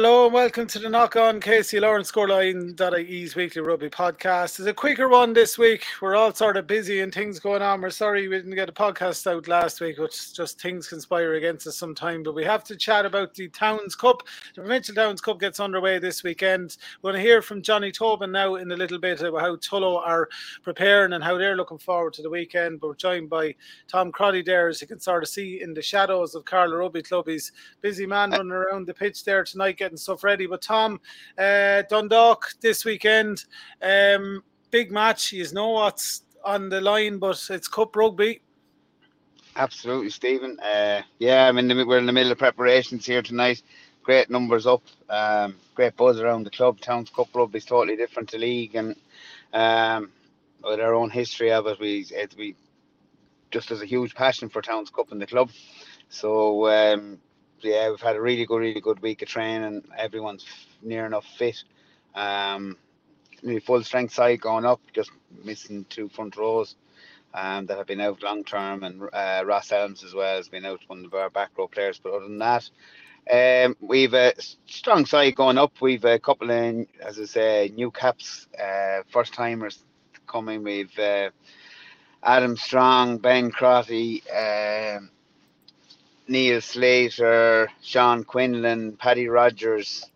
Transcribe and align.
Gonzalo. 0.00 0.19
Hello 0.20 0.28
and 0.28 0.34
welcome 0.34 0.66
to 0.66 0.78
the 0.78 0.90
Knock 0.90 1.16
On 1.16 1.40
Casey 1.40 1.80
Lawrence 1.80 2.12
Scoreline.ie's 2.12 3.34
weekly 3.34 3.62
rugby 3.62 3.88
podcast. 3.88 4.58
It's 4.58 4.68
a 4.68 4.74
quicker 4.74 5.08
one 5.08 5.32
this 5.32 5.56
week. 5.56 5.86
We're 6.02 6.14
all 6.14 6.34
sort 6.34 6.58
of 6.58 6.66
busy 6.66 7.00
and 7.00 7.10
things 7.10 7.40
going 7.40 7.62
on. 7.62 7.80
We're 7.80 7.88
sorry 7.88 8.28
we 8.28 8.36
didn't 8.36 8.54
get 8.54 8.68
a 8.68 8.72
podcast 8.72 9.26
out 9.26 9.48
last 9.48 9.80
week, 9.80 9.96
which 9.96 10.34
just 10.34 10.60
things 10.60 10.88
conspire 10.88 11.36
against 11.36 11.66
us 11.66 11.78
sometime. 11.78 12.22
But 12.22 12.34
we 12.34 12.44
have 12.44 12.64
to 12.64 12.76
chat 12.76 13.06
about 13.06 13.32
the 13.32 13.48
Towns 13.48 13.96
Cup. 13.96 14.24
The 14.54 14.60
Provincial 14.60 14.94
Towns 14.94 15.22
Cup 15.22 15.40
gets 15.40 15.58
underway 15.58 15.98
this 15.98 16.22
weekend. 16.22 16.76
We're 17.00 17.12
going 17.12 17.22
to 17.22 17.26
hear 17.26 17.40
from 17.40 17.62
Johnny 17.62 17.90
Tobin 17.90 18.30
now 18.30 18.56
in 18.56 18.70
a 18.72 18.76
little 18.76 18.98
bit 18.98 19.22
about 19.22 19.40
how 19.40 19.56
Tullow 19.56 20.06
are 20.06 20.28
preparing 20.62 21.14
and 21.14 21.24
how 21.24 21.38
they're 21.38 21.56
looking 21.56 21.78
forward 21.78 22.12
to 22.14 22.22
the 22.22 22.28
weekend. 22.28 22.80
But 22.80 22.88
we're 22.88 22.94
joined 22.96 23.30
by 23.30 23.54
Tom 23.88 24.12
Crotty 24.12 24.42
there, 24.42 24.68
as 24.68 24.82
you 24.82 24.86
can 24.86 25.00
sort 25.00 25.22
of 25.22 25.30
see 25.30 25.62
in 25.62 25.72
the 25.72 25.80
shadows 25.80 26.34
of 26.34 26.44
Carlow 26.44 26.76
Rugby 26.76 27.02
Club. 27.02 27.26
He's 27.26 27.52
busy 27.80 28.04
man 28.04 28.34
uh, 28.34 28.36
running 28.36 28.52
around 28.52 28.86
the 28.86 28.92
pitch 28.92 29.24
there 29.24 29.44
tonight 29.44 29.70
tonight 29.70 29.78
getting 29.78 29.96
stuff 30.10 30.24
ready. 30.24 30.46
But 30.46 30.62
Tom, 30.62 31.00
uh, 31.38 31.82
Dundalk 31.88 32.54
this 32.60 32.84
weekend, 32.84 33.44
um, 33.80 34.42
big 34.72 34.90
match. 34.90 35.32
You 35.32 35.46
know 35.52 35.68
what's 35.70 36.22
on 36.44 36.68
the 36.68 36.80
line, 36.80 37.18
but 37.18 37.40
it's 37.48 37.68
Cup 37.68 37.94
rugby. 37.94 38.40
Absolutely, 39.54 40.10
Stephen. 40.10 40.58
Uh, 40.58 41.02
yeah, 41.20 41.46
I 41.46 41.52
mean 41.52 41.86
we're 41.86 41.98
in 41.98 42.06
the 42.06 42.12
middle 42.12 42.32
of 42.32 42.38
preparations 42.38 43.06
here 43.06 43.22
tonight. 43.22 43.62
Great 44.02 44.30
numbers 44.30 44.66
up, 44.66 44.82
um, 45.08 45.54
great 45.76 45.96
buzz 45.96 46.18
around 46.18 46.42
the 46.42 46.50
club. 46.50 46.80
Towns 46.80 47.10
Cup 47.10 47.28
rugby 47.32 47.58
is 47.58 47.64
totally 47.64 47.96
different 47.96 48.30
to 48.30 48.38
league, 48.38 48.74
and 48.74 48.96
um, 49.52 50.10
with 50.64 50.80
our 50.80 50.94
own 50.94 51.10
history 51.10 51.52
of 51.52 51.68
it, 51.68 51.78
we 51.78 52.04
it, 52.10 52.34
we 52.36 52.56
just 53.52 53.70
as 53.70 53.80
a 53.80 53.86
huge 53.86 54.14
passion 54.16 54.48
for 54.48 54.60
Towns 54.60 54.90
Cup 54.90 55.12
in 55.12 55.20
the 55.20 55.26
club. 55.26 55.50
So 56.08 56.68
um, 56.68 57.18
yeah, 57.62 57.90
we've 57.90 58.00
had 58.00 58.16
a 58.16 58.20
really 58.20 58.46
good, 58.46 58.60
really 58.60 58.80
good 58.80 59.00
week 59.00 59.22
of 59.22 59.28
training. 59.28 59.84
Everyone's 59.96 60.46
near 60.82 61.06
enough 61.06 61.26
fit. 61.36 61.62
Um, 62.14 62.76
full 63.64 63.82
strength 63.82 64.14
side 64.14 64.40
going 64.40 64.64
up, 64.64 64.80
just 64.92 65.10
missing 65.44 65.86
two 65.88 66.08
front 66.08 66.36
rows 66.36 66.76
um, 67.34 67.66
that 67.66 67.78
have 67.78 67.86
been 67.86 68.00
out 68.00 68.22
long 68.22 68.44
term, 68.44 68.82
and 68.82 69.02
uh, 69.12 69.42
Ross 69.46 69.72
Elms 69.72 70.04
as 70.04 70.14
well 70.14 70.36
has 70.36 70.48
been 70.48 70.66
out 70.66 70.80
one 70.86 71.04
of 71.04 71.14
our 71.14 71.30
back 71.30 71.50
row 71.56 71.68
players. 71.68 72.00
But 72.02 72.12
other 72.12 72.26
than 72.26 72.38
that, 72.38 72.68
um, 73.30 73.76
we've 73.80 74.14
a 74.14 74.34
strong 74.66 75.06
side 75.06 75.36
going 75.36 75.58
up. 75.58 75.72
We've 75.80 76.04
a 76.04 76.18
couple 76.18 76.50
of, 76.50 76.86
as 77.00 77.18
I 77.18 77.24
say, 77.24 77.72
new 77.74 77.90
caps, 77.90 78.48
uh, 78.60 79.02
first 79.10 79.32
timers 79.34 79.84
coming. 80.26 80.62
We've 80.62 80.98
uh, 80.98 81.30
Adam 82.22 82.56
Strong, 82.56 83.18
Ben 83.18 83.50
Crotty. 83.50 84.22
Um, 84.30 85.10
Neil 86.30 86.60
Slater, 86.60 87.68
Sean 87.82 88.22
Quinlan, 88.22 88.96
Paddy 88.96 89.26
Rogers, 89.26 90.08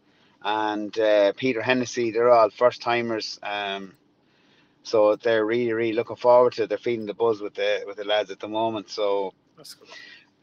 and 0.43 0.97
uh, 0.97 1.33
Peter 1.33 1.61
Hennessy. 1.61 2.13
They're 2.13 2.31
all 2.31 2.51
first 2.51 2.81
timers. 2.81 3.41
Um, 3.43 3.95
so 4.85 5.17
they're 5.17 5.45
really, 5.45 5.73
really 5.73 5.93
looking 5.93 6.15
forward 6.15 6.53
to. 6.55 6.63
It. 6.63 6.69
They're 6.69 6.79
feeding 6.79 7.07
the 7.07 7.15
buzz 7.15 7.41
with 7.41 7.55
the 7.55 7.83
with 7.85 7.97
the 7.97 8.05
lads 8.05 8.31
at 8.31 8.39
the 8.39 8.47
moment. 8.47 8.91
So 8.91 9.35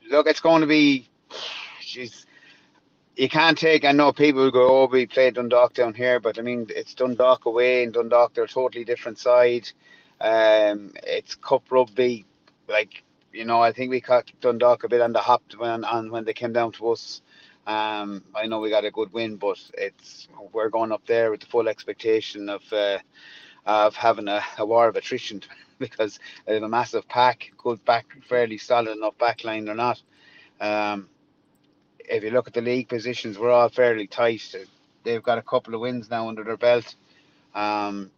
look, 0.10 0.28
it's 0.28 0.42
going 0.42 0.60
to 0.60 0.68
be. 0.68 1.08
She's. 1.80 2.26
you 3.16 3.30
can't 3.30 3.58
take. 3.58 3.86
I 3.86 3.94
know 3.94 4.12
people 4.12 4.52
go, 4.52 4.84
"Oh, 4.84 4.88
we 4.88 5.06
played 5.06 5.36
Dundalk 5.36 5.74
down 5.74 5.94
here," 5.94 6.20
but 6.20 6.38
I 6.38 6.42
mean, 6.42 6.68
it's 6.70 6.94
Dundalk 6.96 7.46
away, 7.46 7.84
and 7.84 7.94
Dundalk 7.94 8.34
they're 8.34 8.44
a 8.44 8.48
totally 8.48 8.84
different 8.84 9.20
side. 9.20 9.72
Um, 10.20 10.92
it's 11.04 11.36
cup 11.36 11.64
rugby, 11.72 12.26
like 12.68 13.04
you 13.34 13.46
know, 13.46 13.62
I 13.62 13.72
think 13.72 13.90
we 13.90 14.02
caught 14.02 14.32
Dundalk 14.42 14.84
a 14.84 14.90
bit 14.90 15.02
on 15.02 15.14
the 15.14 15.20
hop 15.20 15.44
when 15.58 15.84
on 15.86 16.12
when 16.12 16.26
they 16.26 16.34
came 16.34 16.54
down 16.54 16.72
to 16.74 16.92
us. 16.92 17.22
Um, 17.68 18.24
I 18.36 18.48
know 18.48 18.60
we 18.60 18.70
got 18.70 18.86
a 18.86 18.92
good 18.92 19.14
win, 19.14 19.38
but 19.38 19.60
it's 19.78 20.28
we're 20.52 20.70
going 20.70 20.92
up 20.92 21.06
there 21.06 21.32
with 21.32 21.42
the 21.42 21.46
full 21.46 21.68
expectation 21.68 22.50
of 22.50 22.62
uh, 22.74 22.98
of 23.66 23.96
having 23.96 24.28
a, 24.28 24.42
a 24.58 24.66
war 24.66 24.88
of 24.88 24.96
attrition 24.96 25.42
because 25.80 26.20
they 26.46 26.56
have 26.56 26.64
a 26.64 26.70
massive 26.70 27.08
pack, 27.08 27.52
good 27.58 27.84
back, 27.86 28.06
fairly 28.28 28.58
solid 28.58 28.98
enough 28.98 29.18
back 29.18 29.40
backline 29.40 29.70
or 29.70 29.76
not. 29.76 30.02
Um, 30.60 31.10
if 32.00 32.24
you 32.24 32.32
look 32.32 32.48
at 32.48 32.54
the 32.54 32.62
league 32.62 32.90
positions, 32.90 33.38
we're 33.38 33.52
all 33.52 33.70
fairly 33.70 34.08
tight. 34.08 34.56
They've 35.04 35.24
got 35.24 35.38
a 35.38 35.44
couple 35.44 35.74
of 35.74 35.82
wins 35.82 36.10
now 36.10 36.28
under 36.28 36.44
their 36.44 36.58
belt. 36.58 36.96
Um, 37.56 38.12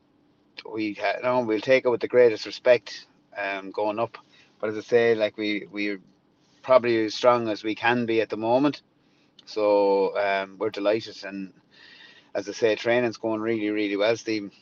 we 0.71 0.97
no, 1.23 1.41
we'll 1.41 1.59
take 1.59 1.85
it 1.85 1.89
with 1.89 2.01
the 2.01 2.07
greatest 2.07 2.45
respect 2.45 3.07
um, 3.37 3.71
going 3.71 3.99
up. 3.99 4.17
But 4.63 4.69
as 4.69 4.77
I 4.77 4.81
say, 4.81 5.13
like 5.13 5.37
we 5.37 5.67
we're 5.73 5.99
probably 6.61 7.03
as 7.03 7.13
strong 7.13 7.49
as 7.49 7.65
we 7.65 7.75
can 7.75 8.05
be 8.05 8.21
at 8.21 8.29
the 8.29 8.37
moment. 8.37 8.81
So 9.43 10.17
um, 10.17 10.55
we're 10.57 10.69
delighted, 10.69 11.21
and 11.25 11.51
as 12.33 12.47
I 12.47 12.53
say, 12.53 12.73
training's 12.77 13.17
going 13.17 13.41
really, 13.41 13.69
really 13.71 13.97
well, 13.97 14.15
Steve. 14.15 14.53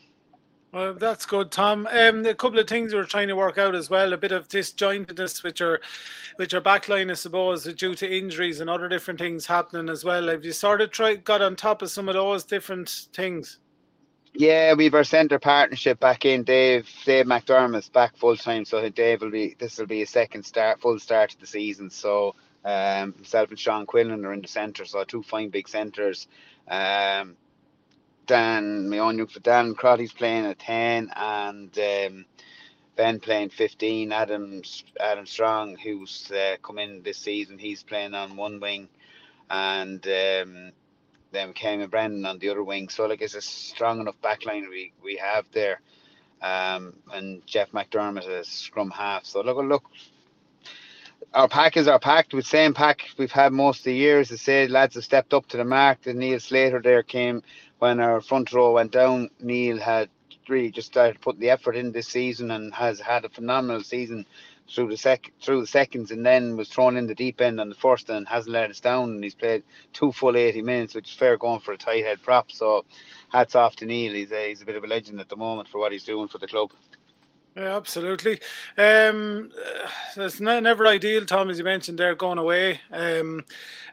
Well, 0.71 0.95
that's 0.95 1.27
good, 1.27 1.51
Tom. 1.51 1.87
Um, 1.91 2.25
a 2.25 2.33
couple 2.33 2.57
of 2.57 2.67
things 2.67 2.95
we're 2.95 3.03
trying 3.03 3.27
to 3.27 3.35
work 3.35 3.59
out 3.59 3.75
as 3.75 3.91
well. 3.91 4.11
A 4.11 4.17
bit 4.17 4.31
of 4.31 4.47
disjointedness, 4.47 5.43
which 5.43 5.61
are, 5.61 5.79
which 6.37 6.55
are 6.55 6.61
backline, 6.61 7.11
I 7.11 7.13
suppose, 7.13 7.71
due 7.75 7.93
to 7.93 8.11
injuries 8.11 8.59
and 8.59 8.71
other 8.71 8.89
different 8.89 9.19
things 9.19 9.45
happening 9.45 9.87
as 9.87 10.03
well. 10.03 10.29
Have 10.29 10.43
you 10.43 10.51
sort 10.51 10.81
of 10.81 10.89
tried 10.89 11.23
got 11.25 11.43
on 11.43 11.55
top 11.55 11.83
of 11.83 11.91
some 11.91 12.09
of 12.09 12.15
those 12.15 12.43
different 12.43 12.89
things? 13.13 13.59
Yeah, 14.33 14.75
we've 14.75 14.93
our 14.93 15.03
centre 15.03 15.39
partnership 15.39 15.99
back 15.99 16.25
in. 16.25 16.43
Dave 16.43 16.89
Dave 17.05 17.25
McDermott's 17.25 17.89
back 17.89 18.15
full 18.15 18.37
time, 18.37 18.63
so 18.63 18.87
Dave 18.89 19.21
will 19.21 19.31
be 19.31 19.55
this 19.59 19.77
will 19.77 19.87
be 19.87 20.03
a 20.03 20.07
second 20.07 20.43
start, 20.43 20.79
full 20.79 20.99
start 20.99 21.33
of 21.33 21.39
the 21.41 21.47
season. 21.47 21.89
So 21.89 22.35
um, 22.63 23.13
himself 23.13 23.49
and 23.49 23.59
Sean 23.59 23.85
Quinlan 23.85 24.25
are 24.25 24.33
in 24.33 24.41
the 24.41 24.47
centre, 24.47 24.85
so 24.85 25.03
two 25.03 25.23
fine 25.23 25.49
big 25.49 25.67
centres. 25.67 26.27
Um, 26.67 27.35
Dan, 28.25 28.89
my 28.89 28.99
own 28.99 29.27
for 29.27 29.41
Dan 29.41 29.75
Crotty's 29.75 30.13
playing 30.13 30.45
at 30.45 30.59
ten, 30.59 31.11
and 31.13 31.77
um, 31.77 32.25
Ben 32.95 33.19
playing 33.19 33.49
fifteen. 33.49 34.13
Adam 34.13 34.61
Adam 35.01 35.25
Strong, 35.25 35.75
who's 35.77 36.31
uh, 36.31 36.55
come 36.63 36.79
in 36.79 37.03
this 37.03 37.17
season, 37.17 37.59
he's 37.59 37.83
playing 37.83 38.13
on 38.13 38.37
one 38.37 38.61
wing, 38.61 38.87
and 39.49 40.07
um, 40.07 40.71
then 41.31 41.53
and 41.55 41.91
Brennan 41.91 42.25
on 42.25 42.39
the 42.39 42.49
other 42.49 42.63
wing. 42.63 42.89
So 42.89 43.05
like 43.05 43.21
it's 43.21 43.35
a 43.35 43.41
strong 43.41 43.99
enough 44.01 44.15
backline 44.23 44.69
we, 44.69 44.93
we 45.03 45.17
have 45.17 45.45
there. 45.51 45.81
Um, 46.41 46.93
and 47.13 47.45
Jeff 47.45 47.71
McDermott 47.71 48.27
as 48.27 48.47
scrum 48.47 48.89
half. 48.89 49.25
So 49.25 49.41
look 49.41 49.57
look 49.57 49.83
our 51.33 51.47
pack 51.47 51.77
is 51.77 51.87
our 51.87 51.99
pack 51.99 52.33
with 52.33 52.45
same 52.45 52.73
pack 52.73 53.09
we've 53.17 53.31
had 53.31 53.53
most 53.53 53.79
of 53.79 53.83
the 53.85 53.93
years. 53.93 54.31
I 54.31 54.35
said 54.35 54.71
lads 54.71 54.95
have 54.95 55.03
stepped 55.03 55.33
up 55.33 55.47
to 55.47 55.57
the 55.57 55.63
mark. 55.63 56.01
The 56.01 56.13
Neil 56.13 56.39
Slater 56.39 56.81
there 56.81 57.03
came 57.03 57.43
when 57.79 57.99
our 57.99 58.21
front 58.21 58.51
row 58.51 58.73
went 58.73 58.91
down. 58.91 59.29
Neil 59.39 59.77
had 59.77 60.09
really 60.49 60.71
just 60.71 60.87
started 60.87 61.21
putting 61.21 61.39
the 61.39 61.49
effort 61.49 61.75
in 61.75 61.91
this 61.91 62.07
season 62.07 62.51
and 62.51 62.73
has 62.73 62.99
had 62.99 63.23
a 63.23 63.29
phenomenal 63.29 63.81
season 63.81 64.25
through 64.73 64.89
the 64.89 64.97
sec 64.97 65.31
through 65.41 65.61
the 65.61 65.67
seconds 65.67 66.11
and 66.11 66.25
then 66.25 66.57
was 66.57 66.69
thrown 66.69 66.97
in 66.97 67.07
the 67.07 67.15
deep 67.15 67.41
end 67.41 67.59
on 67.59 67.69
the 67.69 67.75
first 67.75 68.09
and 68.09 68.27
hasn't 68.27 68.53
let 68.53 68.69
us 68.69 68.79
down. 68.79 69.11
And 69.11 69.23
he's 69.23 69.35
played 69.35 69.63
two 69.93 70.11
full 70.11 70.37
80 70.37 70.61
minutes 70.61 70.95
which 70.95 71.09
is 71.09 71.15
fair 71.15 71.37
going 71.37 71.59
for 71.59 71.73
a 71.73 71.77
tight 71.77 72.05
head 72.05 72.21
prop. 72.23 72.51
So 72.51 72.85
hats 73.29 73.55
off 73.55 73.75
to 73.77 73.85
Neil. 73.85 74.13
He's 74.13 74.31
a, 74.31 74.49
he's 74.49 74.61
a 74.61 74.65
bit 74.65 74.75
of 74.75 74.83
a 74.83 74.87
legend 74.87 75.19
at 75.19 75.29
the 75.29 75.35
moment 75.35 75.69
for 75.69 75.79
what 75.79 75.91
he's 75.91 76.03
doing 76.03 76.27
for 76.27 76.37
the 76.37 76.47
club 76.47 76.71
yeah, 77.55 77.75
absolutely. 77.75 78.39
Um, 78.77 79.51
it's 80.15 80.39
never 80.39 80.87
ideal, 80.87 81.25
Tom, 81.25 81.49
as 81.49 81.57
you 81.57 81.65
mentioned, 81.65 81.99
they're 81.99 82.15
going 82.15 82.37
away 82.37 82.79
um, 82.91 83.43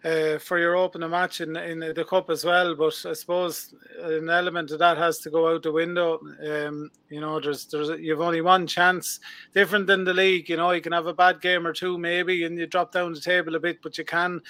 uh, 0.05 0.39
for 0.39 0.59
your 0.59 0.77
opening 0.77 1.11
match 1.11 1.41
in, 1.41 1.57
in 1.57 1.81
the 1.81 2.07
cup 2.09 2.31
as 2.31 2.45
well. 2.45 2.77
But 2.77 3.05
I 3.05 3.15
suppose 3.15 3.75
an 4.01 4.31
element 4.31 4.71
of 4.71 4.79
that 4.79 4.97
has 4.97 5.19
to 5.21 5.31
go 5.31 5.53
out 5.53 5.65
the 5.65 5.73
window. 5.73 6.21
Um, 6.47 6.91
you 7.09 7.21
know, 7.21 7.41
there's 7.41 7.67
there's 7.67 7.89
you've 8.01 8.21
only 8.21 8.43
one 8.43 8.67
chance, 8.69 9.19
different 9.55 9.89
than 9.89 10.05
the 10.05 10.15
league. 10.15 10.49
You 10.49 10.57
know, 10.57 10.71
you 10.71 10.81
can 10.81 10.93
have 10.93 11.07
a 11.07 11.15
bad 11.15 11.41
game 11.41 11.67
or 11.67 11.73
two 11.73 11.99
maybe, 11.99 12.45
and 12.45 12.57
you 12.57 12.67
drop 12.67 12.93
down 12.93 13.13
the 13.13 13.21
table 13.21 13.57
a 13.57 13.61
bit, 13.61 13.83
but 13.83 13.99
you 13.99 14.05
can 14.05 14.41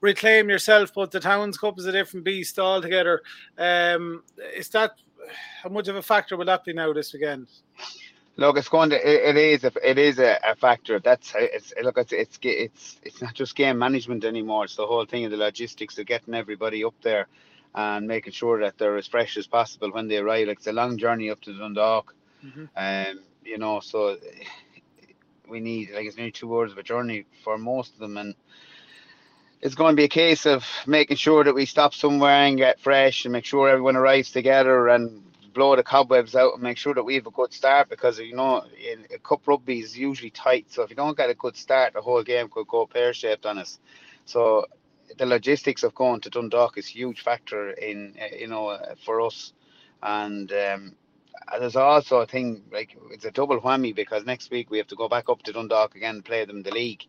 reclaim 0.00 0.48
yourself. 0.48 0.92
But 0.92 1.12
the 1.12 1.20
Towns 1.20 1.58
Cup 1.58 1.78
is 1.78 1.86
a 1.86 1.92
different 1.92 2.24
beast 2.24 2.58
altogether. 2.58 3.22
Um, 3.56 4.24
is 4.52 4.68
that 4.70 4.92
how 5.62 5.70
much 5.70 5.86
of 5.86 5.94
a 5.94 6.02
factor 6.02 6.36
will 6.36 6.46
that 6.46 6.64
be 6.64 6.72
now 6.72 6.92
this 6.92 7.12
weekend? 7.12 7.46
Look, 8.36 8.56
it's 8.56 8.68
going 8.68 8.90
to. 8.90 8.96
It, 8.96 9.36
it 9.36 9.36
is. 9.36 9.64
A, 9.64 9.72
it 9.88 9.98
is 9.98 10.18
a, 10.18 10.38
a 10.44 10.54
factor. 10.54 10.98
That's. 10.98 11.32
It's. 11.36 11.72
Look, 11.82 11.98
it's. 11.98 12.12
It's. 12.12 12.38
It's. 12.42 13.00
It's 13.02 13.22
not 13.22 13.34
just 13.34 13.54
game 13.54 13.78
management 13.78 14.24
anymore. 14.24 14.64
It's 14.64 14.76
the 14.76 14.86
whole 14.86 15.04
thing 15.04 15.24
of 15.24 15.30
the 15.30 15.36
logistics 15.36 15.98
of 15.98 16.06
getting 16.06 16.34
everybody 16.34 16.82
up 16.84 16.94
there, 17.02 17.26
and 17.74 18.08
making 18.08 18.32
sure 18.32 18.60
that 18.60 18.78
they're 18.78 18.96
as 18.96 19.06
fresh 19.06 19.36
as 19.36 19.46
possible 19.46 19.90
when 19.92 20.08
they 20.08 20.16
arrive. 20.16 20.48
Like 20.48 20.58
it's 20.58 20.66
a 20.66 20.72
long 20.72 20.96
journey 20.96 21.28
up 21.28 21.42
to 21.42 21.58
Dundalk, 21.58 22.14
mm-hmm. 22.44 22.64
um, 22.76 23.20
you 23.44 23.58
know. 23.58 23.80
So 23.80 24.16
we 25.46 25.60
need 25.60 25.90
like 25.90 26.06
it's 26.06 26.16
nearly 26.16 26.32
two 26.32 26.56
hours 26.56 26.72
of 26.72 26.78
a 26.78 26.82
journey 26.82 27.26
for 27.44 27.58
most 27.58 27.92
of 27.92 27.98
them, 27.98 28.16
and 28.16 28.34
it's 29.60 29.74
going 29.74 29.92
to 29.92 30.00
be 30.00 30.04
a 30.04 30.08
case 30.08 30.46
of 30.46 30.64
making 30.86 31.18
sure 31.18 31.44
that 31.44 31.54
we 31.54 31.66
stop 31.66 31.92
somewhere 31.92 32.46
and 32.46 32.56
get 32.56 32.80
fresh 32.80 33.26
and 33.26 33.32
make 33.32 33.44
sure 33.44 33.68
everyone 33.68 33.96
arrives 33.96 34.32
together 34.32 34.88
and 34.88 35.22
blow 35.52 35.76
the 35.76 35.82
cobwebs 35.82 36.34
out 36.36 36.54
and 36.54 36.62
make 36.62 36.78
sure 36.78 36.94
that 36.94 37.04
we 37.04 37.14
have 37.16 37.26
a 37.26 37.30
good 37.30 37.52
start 37.52 37.88
because 37.88 38.18
you 38.18 38.34
know 38.34 38.64
in 38.78 39.06
a 39.14 39.18
cup 39.18 39.46
rugby 39.46 39.80
is 39.80 39.96
usually 39.98 40.30
tight. 40.30 40.66
So 40.70 40.82
if 40.82 40.90
you 40.90 40.96
don't 40.96 41.16
get 41.16 41.30
a 41.30 41.34
good 41.34 41.56
start, 41.56 41.94
the 41.94 42.02
whole 42.02 42.22
game 42.22 42.48
could 42.48 42.68
go 42.68 42.86
pear 42.86 43.12
shaped 43.14 43.46
on 43.46 43.58
us. 43.58 43.78
So 44.26 44.66
the 45.18 45.26
logistics 45.26 45.82
of 45.82 45.94
going 45.94 46.20
to 46.22 46.30
Dundalk 46.30 46.78
is 46.78 46.86
a 46.88 46.92
huge 46.92 47.22
factor 47.22 47.70
in 47.72 48.16
uh, 48.20 48.36
you 48.36 48.48
know 48.48 48.68
uh, 48.68 48.94
for 49.04 49.20
us, 49.20 49.52
and 50.02 50.50
um, 50.52 50.96
there's 51.58 51.76
also 51.76 52.18
a 52.20 52.26
thing 52.26 52.64
like 52.72 52.96
it's 53.10 53.24
a 53.24 53.30
double 53.30 53.60
whammy 53.60 53.94
because 53.94 54.24
next 54.24 54.50
week 54.50 54.70
we 54.70 54.78
have 54.78 54.88
to 54.88 54.96
go 54.96 55.08
back 55.08 55.28
up 55.28 55.42
to 55.42 55.52
Dundalk 55.52 55.94
again 55.96 56.16
and 56.16 56.24
play 56.24 56.44
them 56.44 56.62
the 56.62 56.70
league, 56.72 57.04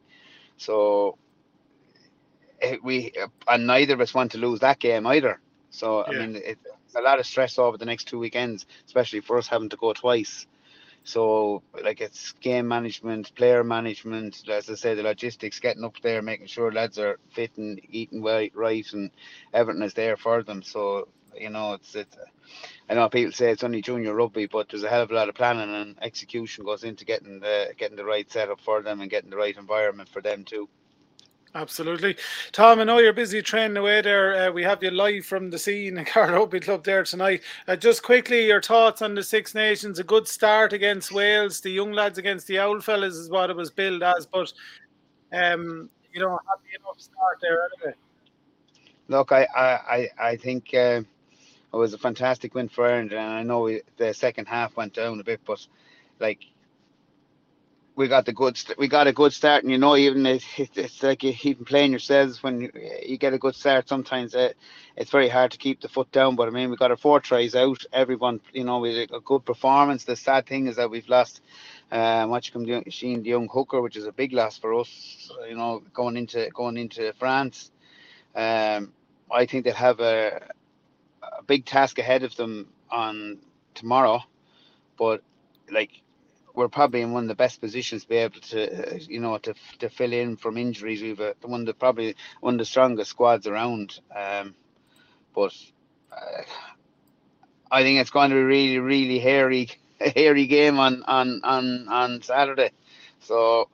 so 0.57 1.17
eh, 2.61 2.77
we 2.83 3.13
and 3.47 3.67
neither 3.67 3.93
of 3.95 4.01
us 4.01 4.13
want 4.13 4.31
to 4.33 4.37
lose 4.39 4.59
that 4.61 4.79
game 4.79 5.07
either. 5.07 5.39
So 5.73 6.05
yeah. 6.07 6.19
I 6.21 6.27
mean, 6.27 6.35
it's 6.37 6.95
a 6.95 7.01
lot 7.01 7.19
of 7.19 7.25
stress 7.25 7.57
over 7.57 7.77
the 7.77 7.85
next 7.85 8.05
two 8.05 8.19
weekends, 8.19 8.65
especially 8.85 9.21
for 9.21 9.37
us 9.37 9.47
having 9.47 9.69
to 9.69 9.77
go 9.77 9.93
twice. 9.93 10.47
So 11.03 11.63
like 11.83 11.99
it's 12.01 12.33
game 12.33 12.67
management, 12.67 13.35
player 13.35 13.63
management, 13.63 14.47
as 14.49 14.69
I 14.69 14.75
say, 14.75 14.93
the 14.95 15.03
logistics, 15.03 15.59
getting 15.59 15.83
up 15.83 15.95
there, 16.01 16.21
making 16.21 16.47
sure 16.47 16.71
lads 16.71 16.99
are 16.99 17.19
fit 17.31 17.57
and 17.57 17.81
eating 17.89 18.23
right, 18.23 18.51
right, 18.55 18.85
and 18.93 19.11
everything 19.53 19.83
is 19.83 19.93
there 19.95 20.15
for 20.17 20.43
them. 20.43 20.61
So 20.63 21.09
you 21.35 21.49
know, 21.49 21.73
it's 21.73 21.95
it's. 21.95 22.15
I 22.89 22.93
know 22.95 23.09
people 23.09 23.33
say 23.33 23.51
it's 23.51 23.63
only 23.63 23.81
junior 23.81 24.13
rugby, 24.13 24.45
but 24.47 24.69
there's 24.69 24.83
a 24.83 24.89
hell 24.89 25.01
of 25.01 25.11
a 25.11 25.15
lot 25.15 25.29
of 25.29 25.35
planning 25.35 25.73
and 25.75 25.97
execution 26.01 26.65
goes 26.65 26.83
into 26.83 27.05
getting 27.05 27.39
the 27.39 27.73
getting 27.77 27.97
the 27.97 28.05
right 28.05 28.31
setup 28.31 28.61
for 28.61 28.81
them 28.83 29.01
and 29.01 29.09
getting 29.09 29.31
the 29.31 29.37
right 29.37 29.57
environment 29.57 30.09
for 30.09 30.21
them 30.21 30.45
too. 30.45 30.69
Absolutely. 31.55 32.17
Tom, 32.51 32.79
I 32.79 32.83
know 32.83 32.97
you're 32.97 33.13
busy 33.13 33.41
training 33.43 33.77
away 33.77 34.01
there. 34.01 34.47
Uh, 34.47 34.51
we 34.51 34.63
have 34.63 34.81
you 34.81 34.89
live 34.89 35.23
from 35.25 35.51
the 35.51 35.59
scene 35.59 35.99
in 35.99 36.05
Carlow 36.05 36.39
Rugby 36.39 36.59
Club 36.59 36.83
there 36.83 37.03
tonight. 37.03 37.43
Uh, 37.67 37.75
just 37.75 38.01
quickly, 38.01 38.47
your 38.47 38.61
thoughts 38.61 39.03
on 39.03 39.13
the 39.13 39.21
Six 39.21 39.53
Nations. 39.53 39.99
A 39.99 40.03
good 40.03 40.27
start 40.27 40.73
against 40.73 41.11
Wales. 41.11 41.61
The 41.61 41.69
young 41.69 41.91
lads 41.91 42.17
against 42.17 42.47
the 42.47 42.57
old 42.59 42.83
fellas 42.83 43.13
is 43.13 43.29
what 43.29 43.51
it 43.51 43.55
was 43.55 43.69
billed 43.69 44.01
as, 44.01 44.25
but, 44.25 44.51
um, 45.31 45.91
you 46.11 46.21
know, 46.21 46.39
happy 46.47 46.75
enough 46.79 46.99
start 46.99 47.37
there 47.41 47.69
anyway. 47.77 47.95
Look, 49.09 49.31
I, 49.31 49.47
I, 49.55 50.09
I 50.17 50.35
think 50.37 50.73
uh, 50.73 51.01
it 51.01 51.77
was 51.77 51.93
a 51.93 51.99
fantastic 51.99 52.55
win 52.55 52.67
for 52.67 52.87
Ireland, 52.87 53.11
and 53.11 53.19
I 53.19 53.43
know 53.43 53.69
the 53.97 54.13
second 54.13 54.47
half 54.47 54.75
went 54.75 54.93
down 54.93 55.19
a 55.19 55.23
bit, 55.23 55.41
but 55.45 55.65
like 56.19 56.39
we 57.95 58.07
got 58.07 58.25
the 58.25 58.33
good 58.33 58.57
we 58.77 58.87
got 58.87 59.07
a 59.07 59.13
good 59.13 59.33
start 59.33 59.63
and 59.63 59.71
you 59.71 59.77
know 59.77 59.95
even 59.95 60.25
it, 60.25 60.43
it's 60.57 61.03
like 61.03 61.23
you, 61.23 61.33
even 61.43 61.65
playing 61.65 61.91
yourselves 61.91 62.41
when 62.43 62.69
you 63.05 63.17
get 63.17 63.33
a 63.33 63.37
good 63.37 63.55
start 63.55 63.87
sometimes 63.87 64.33
it, 64.33 64.57
it's 64.95 65.11
very 65.11 65.29
hard 65.29 65.51
to 65.51 65.57
keep 65.57 65.81
the 65.81 65.87
foot 65.87 66.11
down 66.11 66.35
but 66.35 66.47
i 66.47 66.51
mean 66.51 66.69
we 66.69 66.75
got 66.75 66.91
our 66.91 66.97
four 66.97 67.19
tries 67.19 67.55
out 67.55 67.83
everyone 67.93 68.39
you 68.53 68.63
know 68.63 68.79
we 68.79 69.01
a 69.03 69.19
good 69.21 69.45
performance. 69.45 70.05
The 70.05 70.15
sad 70.15 70.45
thing 70.47 70.67
is 70.67 70.75
that 70.77 70.89
we've 70.89 71.07
lost 71.09 71.41
uh, 71.91 72.39
Sheen 72.89 73.23
the 73.23 73.29
young 73.29 73.47
hooker 73.51 73.81
which 73.81 73.97
is 73.97 74.05
a 74.05 74.11
big 74.11 74.33
loss 74.33 74.57
for 74.57 74.73
us 74.79 75.31
you 75.47 75.55
know 75.55 75.83
going 75.93 76.17
into 76.17 76.49
going 76.53 76.77
into 76.77 77.13
france. 77.13 77.71
Um, 78.35 78.93
i 79.31 79.45
think 79.45 79.65
they'll 79.65 79.73
have 79.75 79.99
a, 79.99 80.41
a 81.21 81.43
big 81.43 81.65
task 81.65 81.99
ahead 81.99 82.23
of 82.23 82.35
them 82.35 82.69
on 82.89 83.39
tomorrow 83.75 84.21
but 84.97 85.21
like 85.71 86.01
we're 86.53 86.69
probably 86.69 87.01
in 87.01 87.11
one 87.11 87.23
of 87.23 87.27
the 87.29 87.35
best 87.35 87.61
positions 87.61 88.03
to 88.03 88.09
be 88.09 88.17
able 88.17 88.39
to, 88.39 88.95
uh, 88.95 88.99
you 89.07 89.19
know, 89.19 89.37
to 89.39 89.53
to 89.79 89.89
fill 89.89 90.13
in 90.13 90.37
from 90.37 90.57
injuries. 90.57 91.01
We've 91.01 91.19
a, 91.19 91.35
one 91.41 91.61
of 91.61 91.65
the 91.67 91.73
probably 91.73 92.15
one 92.41 92.55
of 92.55 92.59
the 92.59 92.65
strongest 92.65 93.11
squads 93.11 93.47
around. 93.47 93.99
Um, 94.15 94.55
but 95.33 95.53
uh, 96.11 96.43
I 97.71 97.83
think 97.83 97.99
it's 97.99 98.11
going 98.11 98.29
to 98.29 98.35
be 98.35 98.41
really, 98.43 98.79
really 98.79 99.19
hairy, 99.19 99.69
hairy 99.99 100.47
game 100.47 100.79
on 100.79 101.03
on 101.03 101.41
on 101.43 101.87
on 101.89 102.21
Saturday. 102.21 102.71
So, 103.19 103.69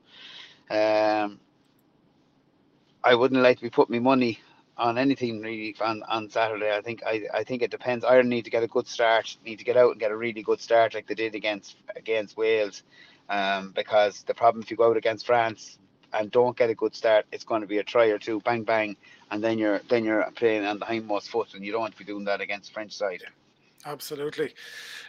um, 0.70 1.40
I 3.04 3.16
wouldn't 3.16 3.42
like 3.42 3.58
to 3.58 3.64
be 3.64 3.70
putting 3.70 3.96
my 3.96 4.00
money 4.10 4.40
on 4.80 4.98
anything 4.98 5.42
really 5.42 5.76
on, 5.82 6.04
on 6.04 6.30
Saturday. 6.30 6.76
I 6.76 6.82
think 6.82 7.04
I, 7.06 7.24
I 7.34 7.44
think 7.44 7.62
it 7.62 7.70
depends. 7.70 8.06
Ireland 8.06 8.30
need 8.30 8.46
to 8.46 8.52
get 8.52 8.64
a 8.64 8.68
good 8.68 8.88
start, 8.88 9.38
need 9.46 9.60
to 9.60 9.66
get 9.66 9.78
out 9.78 9.92
and 9.92 10.00
get 10.00 10.12
a 10.12 10.18
really 10.18 10.42
good 10.42 10.62
start 10.62 10.94
like 10.94 11.08
they 11.08 11.16
did 11.16 11.36
against 11.36 11.76
against 11.96 12.38
Wales. 12.38 12.84
Um, 13.30 13.74
because 13.76 14.24
the 14.24 14.34
problem 14.34 14.64
if 14.64 14.72
you 14.72 14.78
go 14.78 14.90
out 14.90 14.98
against 14.98 15.28
France 15.28 15.78
and 16.14 16.32
don't 16.32 16.58
get 16.58 16.72
a 16.72 16.76
good 16.76 16.96
start, 16.96 17.28
it's 17.32 17.44
going 17.44 17.62
to 17.62 17.68
be 17.68 17.78
a 17.78 17.84
try 17.84 18.08
or 18.08 18.18
two, 18.18 18.40
bang 18.42 18.64
bang, 18.64 18.96
and 19.30 19.44
then 19.44 19.60
you're 19.60 19.82
then 19.90 20.04
you're 20.04 20.28
playing 20.36 20.66
on 20.66 20.80
the 20.80 20.86
hindmost 20.86 21.30
foot, 21.30 21.54
and 21.54 21.64
you 21.64 21.72
don't 21.72 21.82
want 21.82 21.94
to 21.94 22.00
be 22.00 22.06
doing 22.06 22.26
that 22.26 22.42
against 22.42 22.74
French 22.74 22.94
side. 22.94 23.22
Absolutely. 23.86 24.54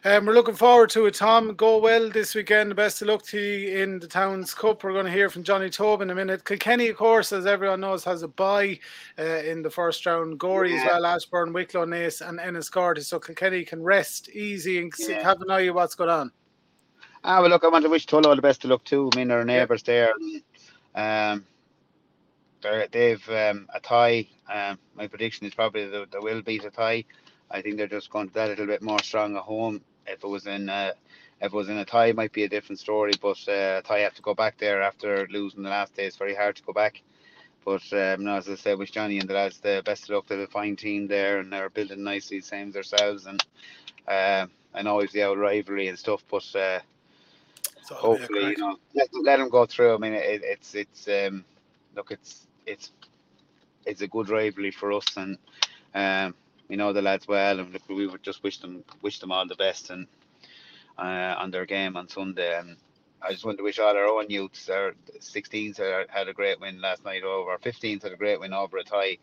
Um, 0.04 0.26
we're 0.26 0.34
looking 0.34 0.54
forward 0.54 0.90
to 0.90 1.06
it, 1.06 1.14
Tom. 1.14 1.54
Go 1.54 1.78
well 1.78 2.08
this 2.08 2.36
weekend. 2.36 2.70
The 2.70 2.74
best 2.76 3.02
of 3.02 3.08
luck 3.08 3.24
to 3.24 3.38
you 3.40 3.82
in 3.82 3.98
the 3.98 4.06
Towns 4.06 4.54
Cup. 4.54 4.84
We're 4.84 4.92
going 4.92 5.06
to 5.06 5.12
hear 5.12 5.28
from 5.28 5.42
Johnny 5.42 5.68
Tobin 5.68 6.08
in 6.08 6.12
a 6.12 6.14
minute. 6.14 6.44
Kilkenny, 6.44 6.88
of 6.88 6.96
course, 6.96 7.32
as 7.32 7.46
everyone 7.46 7.80
knows, 7.80 8.04
has 8.04 8.22
a 8.22 8.28
bye 8.28 8.78
uh, 9.18 9.22
in 9.22 9.62
the 9.62 9.70
first 9.70 10.06
round. 10.06 10.38
Gorey 10.38 10.72
yeah. 10.72 10.82
as 10.82 10.86
well, 10.86 11.06
Ashbourne, 11.06 11.52
Wicklow, 11.52 11.84
Naas, 11.84 12.26
and 12.26 12.38
Ennis 12.38 12.70
Enniscorthy. 12.70 13.02
So 13.02 13.18
Kilkenny 13.18 13.64
can 13.64 13.82
rest 13.82 14.28
easy 14.30 14.78
and 14.78 14.92
yeah. 15.00 15.20
have 15.22 15.40
an 15.42 15.50
eye 15.50 15.68
on 15.68 15.74
what's 15.74 15.96
going 15.96 16.10
on. 16.10 16.30
Ah, 17.24 17.40
well, 17.40 17.50
look, 17.50 17.64
I 17.64 17.68
want 17.68 17.84
to 17.84 17.90
wish 17.90 18.06
Tullow 18.06 18.26
all 18.26 18.36
the 18.36 18.42
best 18.42 18.64
of 18.64 18.70
luck 18.70 18.84
too. 18.84 19.10
I 19.12 19.16
mean, 19.16 19.30
our 19.32 19.44
neighbours 19.44 19.82
there. 19.82 20.14
Um, 20.94 21.44
they've 22.62 23.28
um, 23.28 23.68
Athy. 23.74 24.28
Um, 24.48 24.78
my 24.94 25.08
prediction 25.08 25.46
is 25.46 25.54
probably 25.54 25.88
they, 25.88 26.04
they 26.10 26.18
will 26.18 26.40
beat 26.40 26.62
Athy. 26.62 27.04
I 27.50 27.62
think 27.62 27.76
they're 27.76 27.86
just 27.86 28.10
going 28.10 28.28
to 28.28 28.34
that 28.34 28.46
a 28.46 28.50
little 28.50 28.66
bit 28.66 28.82
more 28.82 29.02
strong 29.02 29.36
at 29.36 29.42
home. 29.42 29.82
If 30.06 30.24
it 30.24 30.28
was 30.28 30.46
in 30.46 30.68
uh, 30.68 30.92
if 31.40 31.52
it 31.52 31.56
was 31.56 31.68
in 31.68 31.76
Athy, 31.84 32.10
it 32.10 32.16
might 32.16 32.32
be 32.32 32.44
a 32.44 32.48
different 32.48 32.78
story. 32.78 33.12
But 33.20 33.38
uh, 33.48 33.82
Athy 33.82 34.02
have 34.02 34.14
to 34.14 34.22
go 34.22 34.34
back 34.34 34.58
there 34.58 34.82
after 34.82 35.26
losing 35.30 35.62
the 35.62 35.70
last 35.70 35.94
day. 35.94 36.06
It's 36.06 36.16
very 36.16 36.34
hard 36.34 36.56
to 36.56 36.62
go 36.62 36.72
back. 36.72 37.02
But 37.64 37.82
um, 37.92 38.24
no, 38.24 38.36
as 38.36 38.48
I 38.48 38.54
said, 38.54 38.78
with 38.78 38.92
Johnny 38.92 39.18
and 39.18 39.28
the 39.28 39.34
lads, 39.34 39.58
the 39.58 39.82
best 39.84 40.04
of 40.04 40.10
luck. 40.10 40.26
They're 40.26 40.42
a 40.42 40.46
fine 40.46 40.76
team 40.76 41.06
there, 41.06 41.38
and 41.40 41.52
they're 41.52 41.70
building 41.70 42.02
nicely, 42.02 42.40
same 42.40 42.68
as 42.68 42.74
themselves. 42.74 43.26
And 43.26 43.44
uh, 44.08 44.46
know 44.82 45.00
it's 45.00 45.12
the 45.12 45.24
old 45.24 45.38
rivalry 45.38 45.88
and 45.88 45.98
stuff, 45.98 46.24
but 46.30 46.44
uh, 46.56 46.80
hopefully, 47.92 48.50
you 48.50 48.56
know, 48.56 48.76
let, 48.94 49.08
let 49.22 49.36
them 49.38 49.50
go 49.50 49.66
through. 49.66 49.94
I 49.94 49.98
mean, 49.98 50.14
it, 50.14 50.42
it's 50.44 50.74
it's 50.74 51.08
um, 51.08 51.44
look, 51.94 52.10
it's 52.10 52.46
it's 52.66 52.92
it's 53.84 54.02
a 54.02 54.08
good 54.08 54.28
rivalry 54.30 54.70
for 54.70 54.92
us, 54.92 55.16
and 55.16 55.38
um, 55.94 56.34
we 56.70 56.76
know 56.76 56.92
the 56.92 57.02
lads 57.02 57.26
well, 57.26 57.58
and 57.58 57.76
we 57.88 58.06
would 58.06 58.22
just 58.22 58.44
wish 58.44 58.58
them 58.58 58.84
wish 59.02 59.18
them 59.18 59.32
all 59.32 59.46
the 59.46 59.56
best 59.56 59.90
and 59.90 60.06
uh, 60.96 61.34
on 61.36 61.50
their 61.50 61.66
game 61.66 61.96
on 61.96 62.08
Sunday. 62.08 62.56
And 62.56 62.76
I 63.20 63.32
just 63.32 63.44
want 63.44 63.58
to 63.58 63.64
wish 63.64 63.80
all 63.80 63.96
our 63.96 64.06
own 64.06 64.30
youths, 64.30 64.70
our 64.70 64.94
16s 65.18 65.78
had 66.08 66.28
a 66.28 66.32
great 66.32 66.60
win 66.60 66.80
last 66.80 67.04
night 67.04 67.24
over, 67.24 67.50
our 67.50 67.58
15s 67.58 68.04
had 68.04 68.12
a 68.12 68.16
great 68.16 68.38
win 68.38 68.54
over 68.54 68.78
Athy 68.78 69.18